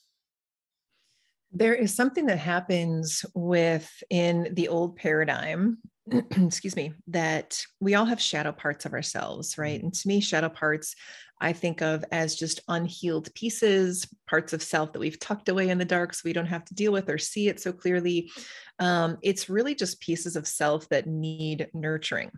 [1.52, 5.78] There is something that happens within the old paradigm,
[6.36, 9.80] excuse me, that we all have shadow parts of ourselves, right?
[9.80, 9.84] Mhm.
[9.84, 10.94] And to me, shadow parts
[11.40, 15.78] I think of as just unhealed pieces, parts of self that we've tucked away in
[15.78, 18.30] the dark so we don't have to deal with or see it so clearly.
[18.78, 22.30] Um, it's really just pieces of self that need nurturing.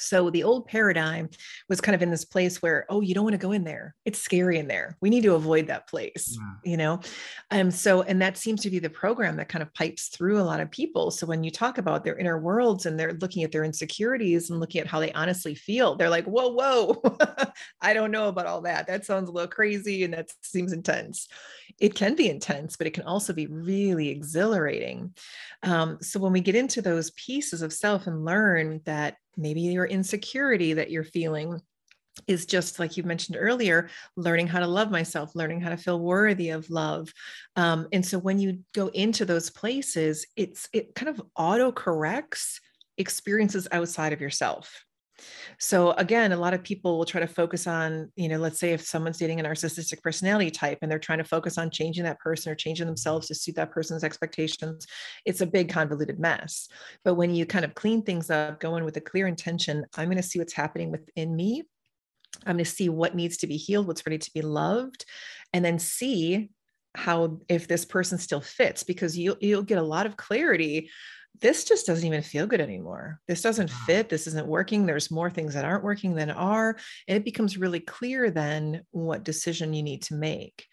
[0.00, 1.28] So the old paradigm
[1.68, 3.94] was kind of in this place where, oh, you don't want to go in there.
[4.04, 4.96] It's scary in there.
[5.00, 6.70] We need to avoid that place, Yeah.
[6.70, 7.00] you know?
[7.50, 10.42] Um, so, and that seems to be the program that kind of pipes through a
[10.42, 11.10] lot of people.
[11.10, 14.60] So when you talk about their inner worlds and they're looking at their insecurities and
[14.60, 17.02] looking at how they honestly feel, they're like, whoa, whoa,
[17.80, 18.86] I don't know about all that.
[18.86, 21.28] That sounds a little crazy and that seems intense.
[21.80, 25.14] It can be intense, but it can also be really exhilarating.
[25.62, 29.86] Um, so when we get into those pieces of self and learn that maybe your
[29.86, 31.60] insecurity that you're feeling
[32.26, 36.00] is just like you mentioned earlier learning how to love myself learning how to feel
[36.00, 37.12] worthy of love
[37.56, 42.60] um, and so when you go into those places it's it kind of auto corrects
[42.98, 44.84] experiences outside of yourself
[45.58, 48.72] so again, a lot of people will try to focus on, you know, let's say
[48.72, 52.18] if someone's dating a narcissistic personality type and they're trying to focus on changing that
[52.20, 54.86] person or changing themselves to suit that person's expectations,
[55.24, 56.68] it's a big convoluted mess.
[57.04, 60.06] But when you kind of clean things up, go in with a clear intention, I'm
[60.08, 61.64] going to see what's happening within me.
[62.46, 65.04] I'm going to see what needs to be healed, what's ready to be loved,
[65.52, 66.50] and then see
[66.94, 70.90] how if this person still fits because you you'll get a lot of clarity
[71.40, 73.20] this just doesn't even feel good anymore.
[73.26, 73.84] This doesn't mm.
[73.86, 74.08] fit.
[74.08, 74.84] This isn't working.
[74.84, 76.76] There's more things that aren't working than are.
[77.08, 80.66] And it becomes really clear then what decision you need to make.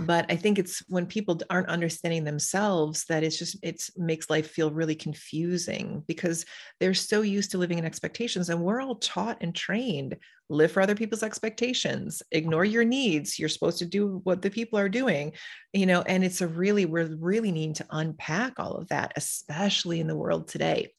[0.00, 4.50] But I think it's when people aren't understanding themselves that it's just it makes life
[4.50, 6.44] feel really confusing because
[6.80, 10.16] they're so used to living in expectations and we're all taught and trained
[10.50, 14.78] live for other people's expectations ignore your needs you're supposed to do what the people
[14.78, 15.32] are doing
[15.72, 20.00] you know and it's a really we're really needing to unpack all of that especially
[20.00, 20.90] in the world today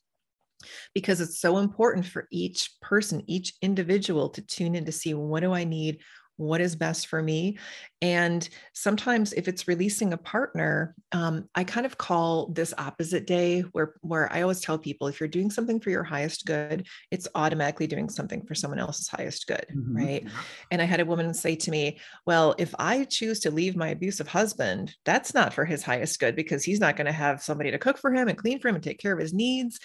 [0.94, 5.42] because it's so important for each person each individual to tune in to see what
[5.42, 6.00] do i need
[6.40, 7.58] what is best for me
[8.02, 13.62] and sometimes if it's releasing a partner um, i kind of call this opposite day
[13.74, 17.28] where where i always tell people if you're doing something for your highest good it's
[17.36, 19.96] automatically doing something for someone else's highest good Mhm.
[19.96, 20.28] right
[20.72, 23.90] and I had a woman say to me, Well, if I choose to leave my
[23.90, 27.72] abusive husband, that's not for his highest good because he's not going to have somebody
[27.72, 29.80] to cook for him and clean for him and take care of his needs.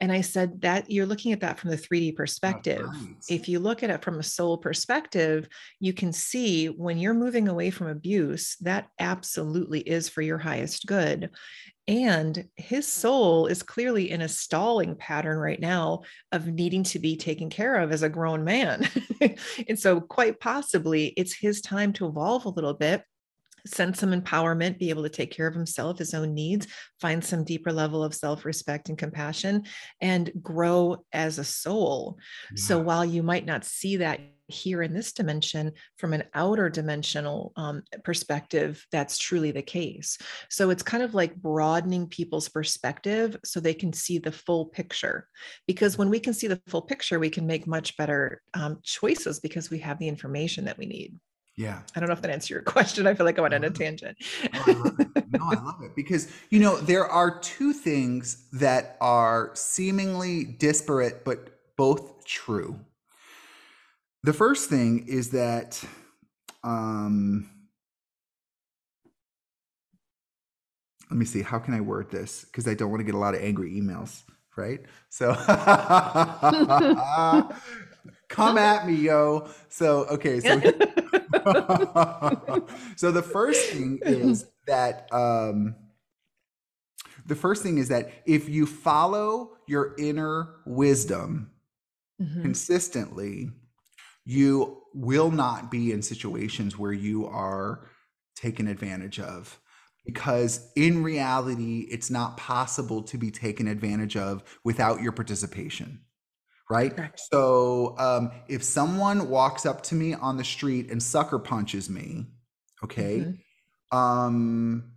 [0.00, 2.86] And I said, That you're looking at that from the 3D perspective.
[2.86, 3.16] right.
[3.28, 5.48] If you look at it from a soul perspective,
[5.80, 10.86] you can see when you're moving away from abuse, that absolutely is for your highest
[10.86, 11.30] good.
[11.88, 17.16] And his soul is clearly in a stalling pattern right now of needing to be
[17.16, 18.88] taken care of as a grown man.
[19.68, 23.04] and so, quite possibly, it's his time to evolve a little bit.
[23.66, 26.66] Sense some empowerment, be able to take care of himself, his own needs,
[27.00, 29.64] find some deeper level of self respect and compassion,
[30.00, 32.18] and grow as a soul.
[32.54, 37.52] So while you might not see that here in this dimension, from an outer dimensional
[37.56, 40.18] um, perspective, that's truly the case.
[40.50, 45.26] So it's kind of like broadening people's perspective so they can see the full picture.
[45.66, 49.40] Because when we can see the full picture, we can make much better um, choices
[49.40, 51.18] because we have the information that we need.
[51.56, 51.80] Yeah.
[51.94, 53.06] I don't know if that answers your question.
[53.06, 53.70] I feel like I went on a Mhm.
[53.70, 54.18] tangent.
[54.52, 55.08] Oh, I love it.
[55.28, 61.24] No, I love it because you know there are two things that are seemingly disparate
[61.24, 62.78] but both true.
[64.22, 65.82] The first thing is that
[66.64, 67.50] um
[71.10, 73.18] let me see how can I word this because I don't want to get a
[73.18, 74.22] lot of angry emails,
[74.56, 74.80] right?
[75.08, 75.32] So
[78.28, 79.48] come at me, yo.
[79.68, 80.60] So okay, so
[82.96, 85.74] so the first thing is that um,
[87.26, 91.50] the first thing is that if you follow your inner wisdom
[92.20, 92.40] Mhm.
[92.40, 93.50] consistently,
[94.24, 97.86] you will not be in situations where you are
[98.34, 99.60] taken advantage of
[100.06, 106.00] because in reality, it's not possible to be taken advantage of without your participation.
[106.68, 106.94] Right.
[106.94, 107.20] Correct.
[107.32, 112.26] So um, if someone walks up to me on the street and sucker punches me,
[112.82, 113.28] okay,
[113.92, 113.96] Mhm.
[113.96, 114.92] um,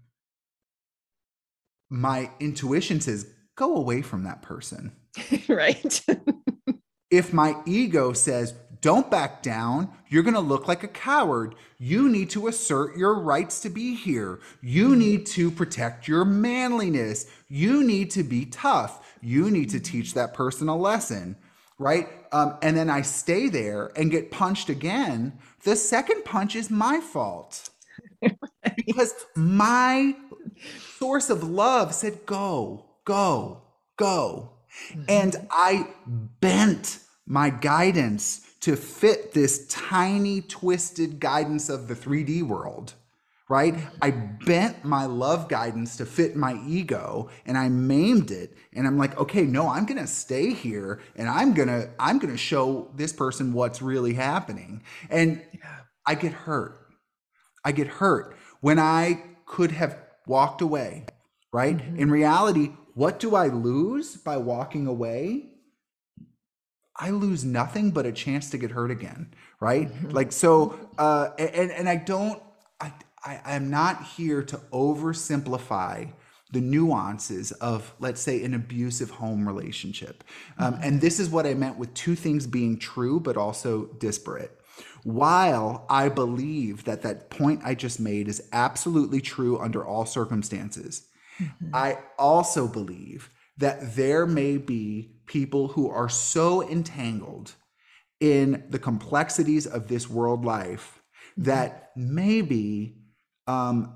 [1.89, 4.91] my intuition says, go away from that person.
[5.47, 6.05] right.
[7.11, 11.55] If my ego says, don't back down, you're going to look like a coward.
[11.79, 14.39] You need to assert your rights to be here.
[14.61, 17.25] You need to protect your manliness.
[17.47, 19.17] You need to be tough.
[19.21, 21.35] You need to teach that person a lesson,
[21.79, 22.09] right?
[22.31, 25.39] Um, and then I stay there and get punched again.
[25.63, 27.69] The second punch is my fault
[28.75, 30.15] because my
[30.97, 33.61] source of love said, go, go,
[33.97, 34.51] go.
[35.07, 42.93] And I bent my guidance to fit this tiny, twisted guidance of the 3D world,
[43.49, 43.75] right?
[44.01, 48.55] I bent my love guidance to fit my ego and I maimed it.
[48.73, 52.91] And I'm like, okay, no, I'm gonna stay here and I'm gonna, I'm gonna show
[52.95, 54.83] this person what's really happening.
[55.09, 55.79] And Yeah.
[56.05, 56.79] I get hurt.
[57.65, 61.05] I get hurt when I could have walked away,
[61.51, 61.77] right?
[61.77, 61.97] Mhm.
[61.97, 65.49] In reality, what do I lose by walking away?
[67.01, 69.89] I lose nothing but a chance to get hurt again, right?
[69.89, 70.13] Mhm.
[70.13, 72.41] Like so uh and and I don't
[72.81, 72.93] I,
[73.25, 76.11] I I'm not here to oversimplify
[76.51, 80.23] the nuances of let's say an abusive home relationship.
[80.57, 84.59] Um, and this is what I meant with two things being true but also disparate.
[85.03, 91.07] While I believe that that point I just made is absolutely true under all circumstances,
[91.39, 91.69] Mhm.
[91.73, 97.53] I also believe that there may be people who are so entangled
[98.19, 101.01] in the complexities of this world life
[101.37, 102.98] that maybe
[103.49, 103.95] um,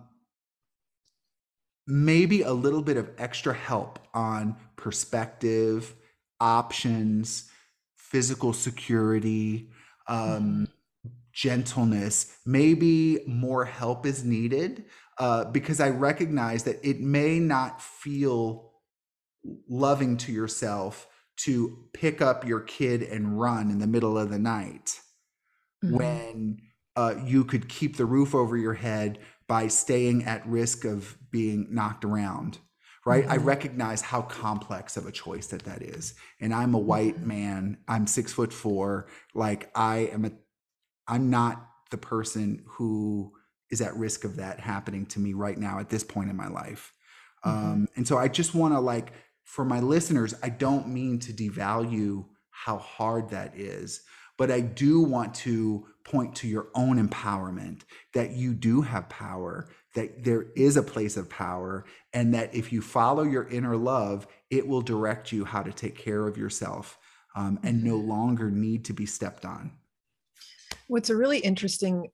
[1.86, 5.94] maybe a little bit of extra help on perspective
[6.39, 7.50] options
[7.98, 9.70] physical security
[10.08, 10.68] um,
[11.32, 14.86] gentleness maybe more help is needed
[15.20, 18.72] uh, because i recognize that it may not feel
[19.70, 24.39] loving to yourself to pick up your kid and run in the middle of the
[24.39, 25.00] night
[25.84, 25.92] Mhm.
[25.98, 26.62] when
[26.96, 31.68] uh, you could keep the roof over your head by staying at risk of being
[31.70, 32.60] knocked around
[33.06, 33.46] right i Mhm.
[33.46, 37.26] recognize how complex of a choice that that is and i'm a white Mhm.
[37.26, 40.32] man i'm six foot four like i am a
[41.08, 43.34] i'm not the person who
[43.70, 46.48] is at risk of that happening to me right now at this point in my
[46.48, 46.94] life
[47.46, 47.52] Mhm.
[47.52, 49.12] um, and so i just want to like
[49.44, 54.02] for my listeners i don't mean to devalue how hard that is
[54.38, 57.82] but i do want to point to your own empowerment
[58.13, 62.74] that you do have power that there is a place of power and that if
[62.74, 66.98] you follow your inner love it will direct you how to take care of yourself
[67.36, 69.72] um, and no longer need to be stepped on.
[70.88, 72.10] What's a really interesting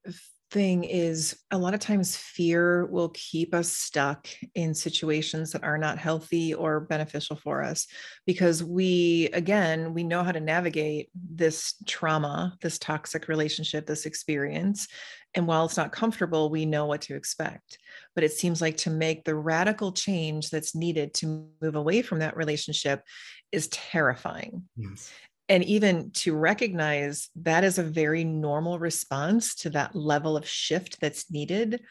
[0.51, 5.77] thing is a lot of times fear will keep us stuck in situations that are
[5.77, 7.87] not healthy or beneficial for us
[8.25, 14.87] because we, again, we know how to navigate this trauma, this toxic relationship, this experience.
[15.35, 17.77] And while it's not comfortable, we know what to expect.
[18.15, 22.19] But it seems like to make the radical change that's needed to move away from
[22.19, 23.03] that relationship
[23.51, 25.11] is terrifying yes
[25.49, 31.01] and even to recognize that is a very normal response to that level of shift
[31.01, 31.81] that's needed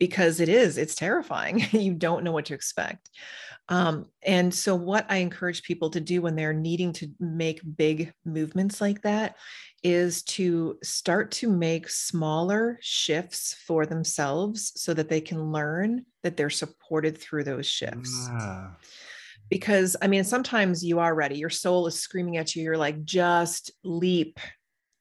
[0.00, 1.64] because it is it's terrifying.
[1.72, 3.10] You don't know what to expect.
[3.68, 8.12] Um, and so what i encourage people to do when they're needing to make big
[8.26, 9.36] movements like that
[9.82, 16.36] is to start to make smaller shifts for themselves so that they can learn that
[16.36, 18.28] they're supported through those shifts.
[18.30, 18.76] Ah,
[19.50, 21.36] because I mean, sometimes you are ready.
[21.36, 22.62] Your soul is screaming at you.
[22.62, 24.38] You're like, just leap.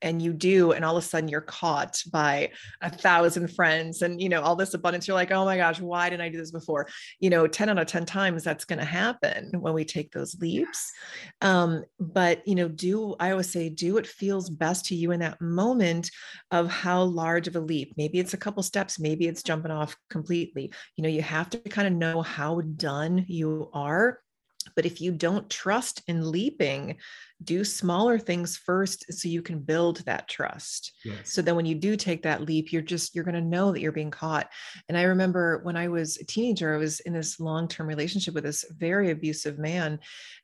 [0.01, 0.73] And you do.
[0.73, 2.51] And all of a sudden you're caught by
[2.81, 5.07] a thousand friends and, you know, all this abundance.
[5.07, 6.89] You're like, oh my gosh, why didn't I do this before?
[7.21, 10.35] You know, 10 out of 10 times that's going to happen when we take those
[10.41, 10.91] leaps.
[11.39, 15.21] Um, but, you know, do, I always say, do what feels best to you in
[15.21, 16.11] that moment
[16.51, 17.93] of how large of a leap.
[17.95, 20.73] Maybe it's a couple steps, maybe it's jumping off completely.
[20.97, 24.19] You know, you have to kind of know how done you are
[24.75, 26.97] But if you don't trust in leaping,
[27.43, 30.93] do smaller things first so you can build that trust.
[31.03, 31.33] Yes.
[31.33, 33.81] So then when you do take that leap, you're just, you're going to know that
[33.81, 34.49] you're being caught.
[34.87, 38.33] And I remember when I was a teenager, I was in this long term relationship
[38.33, 39.99] with this very abusive man.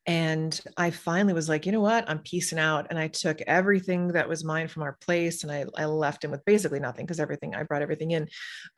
[0.09, 2.09] And I finally was like, you know what?
[2.09, 2.87] I'm piecing out.
[2.89, 6.31] And I took everything that was mine from our place and I, I left him
[6.31, 8.27] with basically nothing because everything, I brought everything in.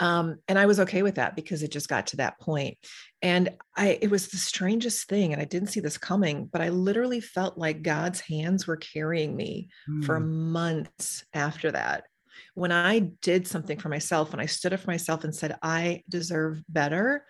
[0.02, 2.78] Um, and I was okay with that because it just got to that point.
[3.22, 5.32] And I, it was the strangest thing.
[5.32, 9.34] And I didn't see this coming, but I literally felt like God's hands were carrying
[9.34, 10.04] me mm.
[10.04, 12.08] for months after that.
[12.56, 16.04] When I did something for myself, when I stood up for myself and said, I
[16.10, 17.24] deserve better,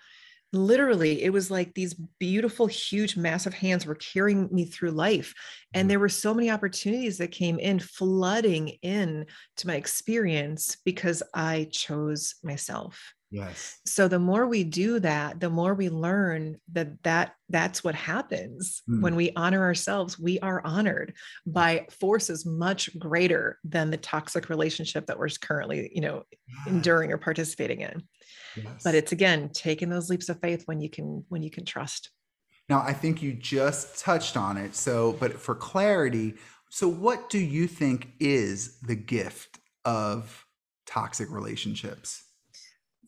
[0.53, 5.33] literally it was like these beautiful huge massive hands were carrying me through life
[5.73, 5.89] and hmm.
[5.89, 9.25] there were so many opportunities that came in flooding in
[9.55, 13.79] to my experience because i chose myself Yes.
[13.85, 18.83] So the more we do that, the more we learn that that that's what happens
[18.89, 19.01] mm.
[19.01, 20.19] when we honor ourselves.
[20.19, 21.13] We are honored
[21.45, 26.23] by forces much greater than the toxic relationship that we're currently, you know,
[26.67, 28.03] enduring or participating in.
[28.55, 28.83] Yes.
[28.83, 32.11] But it's again taking those leaps of faith when you can when you can trust.
[32.69, 34.75] Now, I think you just touched on it.
[34.75, 36.35] So, but for clarity,
[36.69, 40.45] so what do you think is the gift of
[40.85, 42.23] toxic relationships?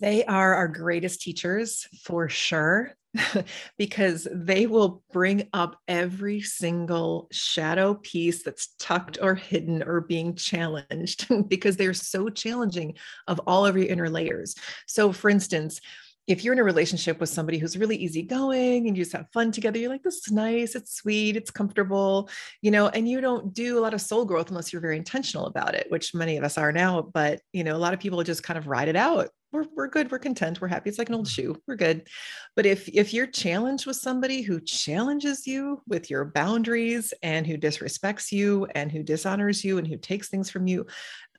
[0.01, 2.91] They are our greatest teachers for sure,
[3.77, 10.35] because they will bring up every single shadow piece that's tucked or hidden or being
[10.35, 12.95] challenged because they're so challenging
[13.27, 14.55] of all of your inner layers.
[14.87, 15.79] So, for instance,
[16.25, 19.51] if you're in a relationship with somebody who's really easygoing and you just have fun
[19.51, 22.29] together, you're like, this is nice, it's sweet, it's comfortable,
[22.61, 25.47] you know, and you don't do a lot of soul growth unless you're very intentional
[25.47, 27.01] about it, which many of us are now.
[27.01, 29.29] But, you know, a lot of people just kind of ride it out.
[29.53, 30.89] We're, we're good, we're content, we're happy.
[30.89, 31.31] It's like an old mm.
[31.31, 32.07] shoe, we're good.
[32.55, 37.57] But if if you're challenged with somebody who challenges you with your boundaries and who
[37.57, 40.87] disrespects you and who dishonors you and who takes things from you,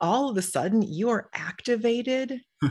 [0.00, 2.40] all of a sudden you are activated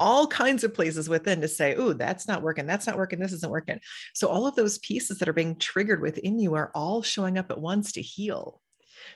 [0.00, 3.32] all kinds of places within to say, oh, that's not working, that's not working, this
[3.32, 3.78] isn't working.
[4.14, 7.52] So all of those pieces that are being triggered within you are all showing up
[7.52, 8.61] at once to heal.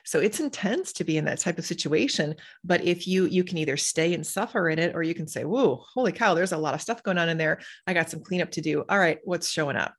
[0.03, 2.35] So it's intense to be in that type of situation.
[2.63, 5.45] But if you you can either stay and suffer in it, or you can say,
[5.45, 7.59] whoa, holy cow, there's a lot of stuff going on in there.
[7.85, 8.83] I got some cleanup to do.
[8.89, 9.93] All right, what's showing up?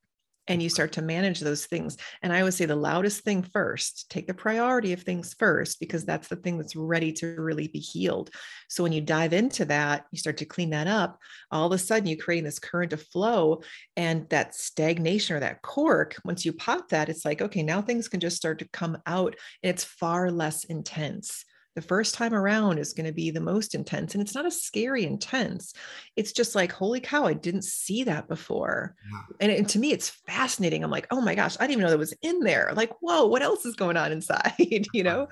[0.49, 1.97] And you start to manage those things.
[2.23, 6.05] And I would say the loudest thing first, take the priority of things first, because
[6.05, 8.31] that's the thing that's ready to really be healed.
[8.69, 11.19] So when you dive into that, you start to clean that up,
[11.51, 13.63] all of a sudden you're creating this current of flow
[13.97, 18.09] and that stagnation or that cork, once you pop that, it's like, okay, now things
[18.09, 21.45] can just start to come out and it's far less intense
[21.79, 24.51] the first time around is going to be the most intense and it's not a
[24.51, 25.73] scary intense.
[26.17, 28.97] It's just like holy cow i didn't see that before.
[29.13, 29.21] Yeah.
[29.39, 30.83] and, and, to me it's fascinating.
[30.83, 32.73] I'm like oh my gosh i didn't even know that was in there.
[32.75, 34.55] Like whoa what else is going on inside?
[34.93, 35.29] You know?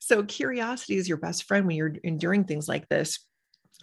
[0.00, 3.20] So curiosity is your best friend when you're enduring things like this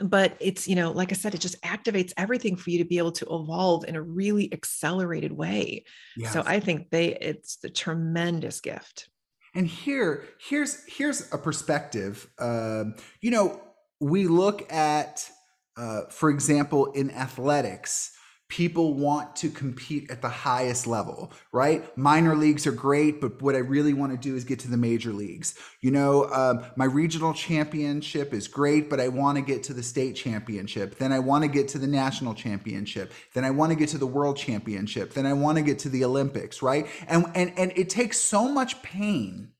[0.01, 2.97] but it's you know like i said it just activates everything for you to be
[2.97, 5.83] able to evolve in a really accelerated way.
[6.17, 6.33] Yes.
[6.33, 9.09] so i think they it's the tremendous gift
[9.53, 12.29] and here, here's here's a perspective.
[12.39, 12.85] Uh,
[13.19, 13.61] you know,
[13.99, 15.29] we look at,
[15.77, 18.11] uh, for example, in athletics,
[18.51, 21.97] people want to compete at the highest level, right?
[21.97, 24.75] Minor leagues are great, but what I really want to do is get to the
[24.75, 25.55] major leagues.
[25.79, 29.81] You know, um, my regional championship is great, but I want to get to the
[29.81, 30.97] state championship.
[30.97, 33.13] Then I want to get to the national championship.
[33.33, 35.13] Then I want to get to the world championship.
[35.13, 36.87] Then I want to get to the Olympics, right?
[37.07, 39.53] And and and it takes so much pain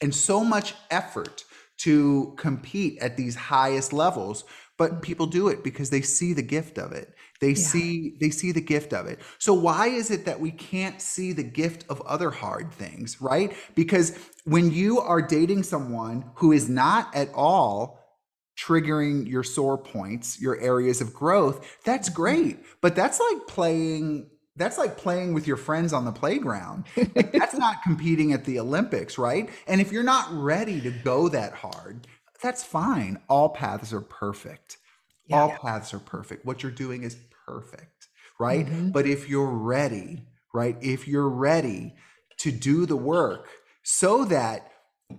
[0.00, 1.44] and so much effort
[1.78, 4.44] to compete at these highest levels
[4.78, 7.54] but people do it because they see the gift of it they yeah.
[7.54, 11.32] see they see the gift of it so why is it that we can't see
[11.32, 16.68] the gift of other hard things right because when you are dating someone who is
[16.68, 17.98] not at all
[18.58, 22.16] triggering your sore points your areas of growth that's mm-hmm.
[22.16, 24.28] great but that's like playing
[24.58, 26.84] that's like playing with your friends on the playground.
[26.96, 29.48] Like, that's not competing at the Olympics, right?
[29.66, 32.06] And if you're not ready to go that hard,
[32.42, 33.18] that's fine.
[33.28, 34.78] All paths are perfect.
[35.26, 36.44] Yeah, All paths are perfect.
[36.44, 37.16] What you're doing is
[37.48, 38.66] perfect, right?
[38.66, 38.90] Mm-hmm.
[38.90, 40.22] But if you're ready,
[40.52, 40.76] right?
[40.80, 41.94] If you're ready
[42.38, 43.48] to do the work
[43.82, 44.70] so that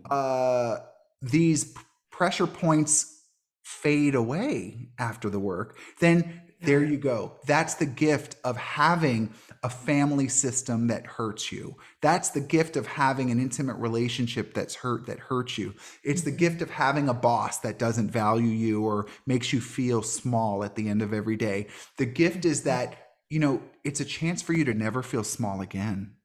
[0.09, 0.77] uh,
[1.21, 1.75] these
[2.11, 3.23] pressure points
[3.63, 7.37] fade away after the work, then there you go.
[7.45, 11.75] That's the gift of having a family system that hurts you.
[12.01, 15.75] That's the gift of having an intimate relationship that's hurt that hurts you.
[16.03, 20.01] It's the gift of having a boss that doesn't value you or makes you feel
[20.01, 21.67] small at the end of every day.
[21.97, 22.95] The gift is that,
[23.29, 26.15] you know, it's a chance for you to never feel small again.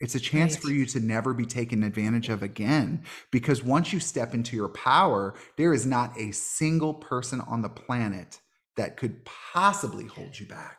[0.00, 0.62] It's a chance Right.
[0.62, 3.04] for you to never be taken advantage of again.
[3.32, 7.68] Because once you step into your power, there is not a single person on the
[7.68, 8.40] planet
[8.76, 10.77] that could possibly hold you back.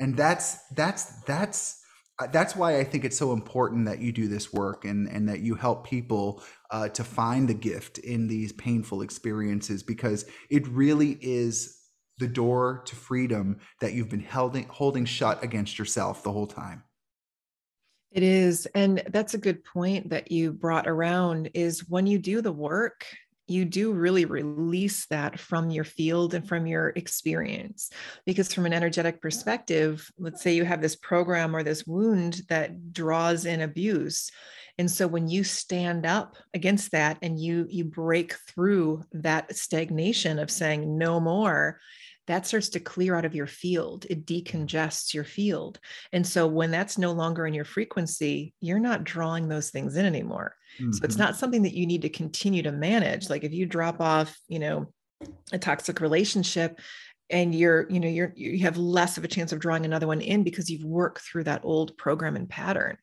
[0.00, 1.80] And that's that's that's
[2.18, 5.28] uh, that's why I think it's so important that you do this work and and
[5.28, 10.66] that you help people uh, to find the gift in these painful experiences because it
[10.68, 11.80] really is
[12.18, 16.84] the door to freedom that you've been holding holding shut against yourself the whole time.
[18.14, 18.66] It is.
[18.76, 23.04] And that's a good point that you brought around is when you do the work,
[23.46, 27.90] you do really release that from your field and from your experience.
[28.24, 32.92] Because from an energetic perspective, let's say you have this program or this wound that
[32.92, 34.30] draws in abuse.
[34.78, 40.38] And so when you stand up against that and you you break through that stagnation
[40.38, 41.78] of saying no more,
[42.26, 44.06] that starts to clear out of your field.
[44.08, 45.78] It decongests your field.
[46.12, 50.06] And so when that's no longer in your frequency, you're not drawing those things in
[50.06, 50.56] anymore.
[50.90, 51.18] So it's Mhm.
[51.18, 53.30] not something that you need to continue to manage.
[53.30, 54.92] Like if you drop off, you know,
[55.52, 56.80] a toxic relationship
[57.30, 60.20] and you're, you know, you're you have less of a chance of drawing another one
[60.20, 62.96] in because you've worked through that old program and pattern.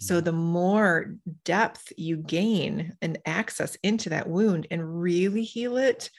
[0.00, 1.14] So the more
[1.44, 6.10] depth you gain and access into that wound and really heal it,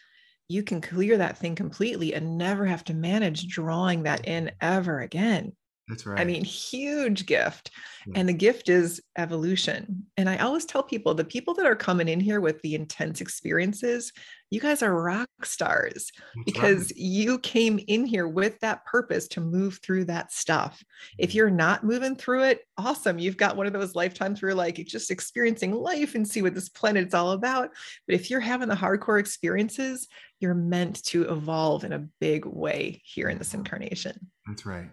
[0.47, 4.99] you can clear that thing completely and never have to manage drawing that in ever
[5.01, 5.53] again.
[5.87, 6.19] That's right.
[6.19, 7.69] I mean, huge gift.
[8.07, 8.13] Yeah.
[8.19, 10.07] And the gift is evolution.
[10.17, 13.21] And I always tell people the people that are coming in here with the intense
[13.21, 14.11] experiences,
[14.49, 16.45] you guys are rock stars That's right.
[16.45, 20.83] because you came in here with that purpose to move through that stuff.
[21.19, 21.33] If Mhm.
[21.35, 23.19] you're not moving through it, awesome.
[23.19, 26.55] You've got one of those lifetimes where you're like just experiencing life and see what
[26.55, 27.69] this planet's all about.
[28.07, 30.07] But if you're having the hardcore experiences,
[30.39, 34.31] you're meant to evolve in a big way here in this incarnation.
[34.47, 34.89] That's right.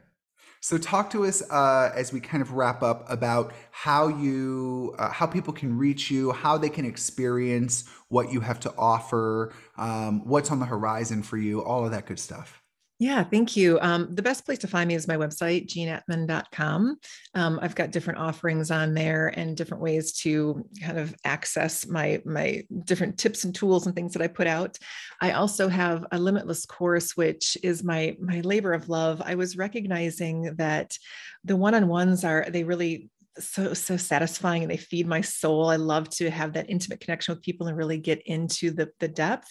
[0.64, 5.10] So talk to us uh, as we kind of wrap up about how you, uh,
[5.10, 10.24] how people can reach you, how they can experience what you have to offer, um,
[10.24, 12.61] what's on the horizon for you, all of that good stuff.
[13.02, 13.80] Yeah, thank you.
[13.80, 16.98] Um, the best place to find me is my website, jeanatman.com.
[17.34, 22.22] Um, I've got different offerings on there and different ways to kind of access my
[22.24, 24.78] my different tips and tools and things that I put out.
[25.20, 29.20] I also have a limitless course, which is my my labor of love.
[29.20, 30.96] I was recognizing that
[31.42, 35.70] the one-on-ones are they really so so satisfying and they feed my soul.
[35.70, 39.08] I love to have that intimate connection with people and really get into the the
[39.08, 39.50] depth.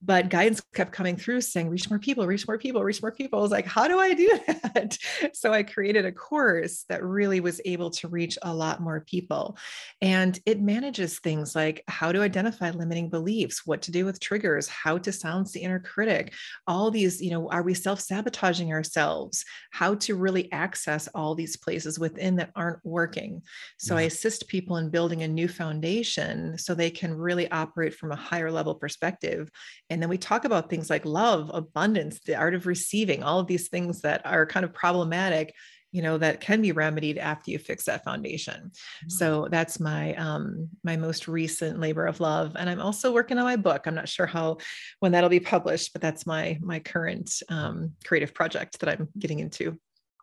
[0.00, 3.38] But guidance kept coming through saying, reach more people, reach more people, reach more people.
[3.38, 4.96] I was like, how do I do that?
[5.32, 9.56] So I created a course that really was able to reach a lot more people.
[10.00, 14.68] And it manages things like how to identify limiting beliefs, what to do with triggers,
[14.68, 16.32] how to silence the inner critic,
[16.66, 19.44] all these, you know, are we self-sabotaging ourselves?
[19.70, 23.17] How to really access all these places within that aren't working.
[23.78, 28.12] So I assist people in building a new foundation so they can really operate from
[28.12, 29.50] a higher level perspective.
[29.90, 33.46] And then we talk about things like love, abundance, the art of receiving, all of
[33.46, 35.54] these things that are kind of problematic,
[35.90, 38.72] you know, that can be remedied after you fix that foundation.
[39.08, 42.56] So that's my um my most recent labor of love.
[42.56, 43.86] And I'm also working on my book.
[43.86, 44.58] I'm not sure how
[45.00, 49.38] when that'll be published, but that's my my current um creative project that I'm getting
[49.38, 49.78] into.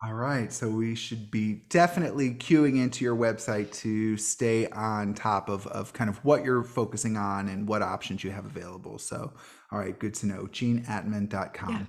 [0.06, 0.52] All right.
[0.52, 5.92] So we should be definitely queuing into your website to stay on top of, of
[5.92, 8.98] kind of what you're focusing on and what options you have available.
[8.98, 9.32] So,
[9.72, 10.42] all right, good to know.
[10.44, 11.70] GeneAtman.com.
[11.70, 11.86] Yeah.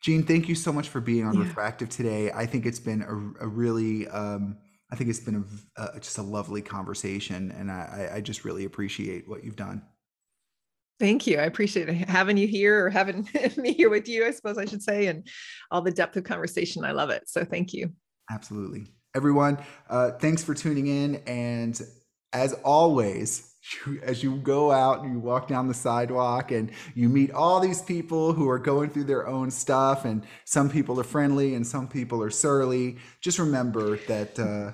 [0.00, 1.42] Gene, thank you so much for being on Yeah.
[1.42, 2.32] Refractive today.
[2.32, 4.56] I think it's been a, a really, um,
[4.90, 5.44] I think it's been
[5.76, 9.82] a, uh, just a lovely conversation, and I I just really appreciate what you've done.
[11.00, 11.38] Thank you.
[11.38, 13.26] I appreciate having you here or having
[13.56, 15.26] me here with you, I suppose I should say, and
[15.70, 16.84] all the depth of conversation.
[16.84, 17.22] I love it.
[17.26, 17.90] So thank you.
[18.30, 18.86] Absolutely.
[19.16, 21.16] Everyone, uh, thanks for tuning in.
[21.26, 21.80] And
[22.34, 23.54] as always,
[24.02, 27.80] as you go out and you walk down the sidewalk and you meet all these
[27.80, 31.88] people who are going through their own stuff, and some people are friendly and some
[31.88, 34.72] people are surly, just remember that, uh,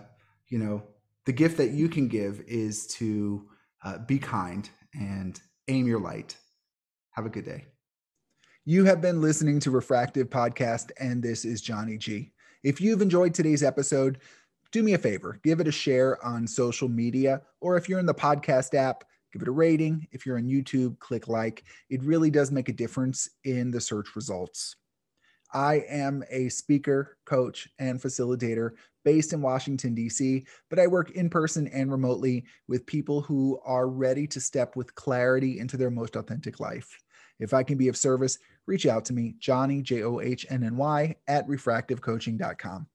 [0.48, 0.82] you know,
[1.24, 3.48] the gift that you can give is to
[3.84, 6.36] uh, be kind and aim your light.
[7.10, 7.66] Have a good day.
[8.64, 12.32] You have been listening to Refractive Podcast, and this is Johnny G.
[12.62, 14.18] If you've enjoyed today's episode,
[14.72, 18.06] do me a favor, give it a share on social media, or if you're in
[18.06, 20.06] the podcast app, give it a rating.
[20.12, 21.64] If you're on YouTube, click like.
[21.90, 24.76] It really does make a difference in the search results.
[25.52, 28.72] I am a speaker, coach, and facilitator
[29.06, 33.88] based in Washington, D.C., but I work in person and remotely with people who are
[33.88, 36.98] ready to step with clarity into their most authentic life.
[37.38, 38.36] If I can be of service,
[38.66, 42.88] reach out to me, Johnny, J O H N N Y, at refractivecoaching.com.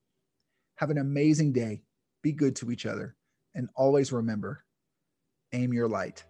[0.76, 1.82] Have an amazing day
[2.22, 3.16] be good to each other,
[3.55, 4.66] and always remember
[5.53, 6.26] aim your light.